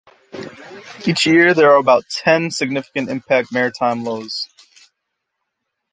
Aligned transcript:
Each 1.05 1.27
year 1.27 1.53
there 1.53 1.69
are 1.71 1.77
about 1.77 2.09
ten 2.09 2.49
"significant 2.49 3.07
impact" 3.07 3.53
maritime 3.53 4.03
lows. 4.03 4.49